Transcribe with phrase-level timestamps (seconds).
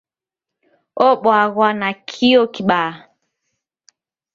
[1.07, 2.91] Obwaghwa nakio kibaa.